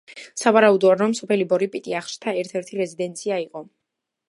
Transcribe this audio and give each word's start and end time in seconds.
სავარაუდოა 0.43 0.95
რომ 1.01 1.13
სოფელი 1.19 1.45
ბორი 1.51 1.67
პიტიახშთა 1.77 2.35
ერთ–ერთი 2.45 2.81
რეზიდენცია 2.83 3.41
იყო. 3.47 3.67